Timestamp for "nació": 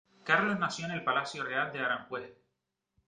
0.57-0.85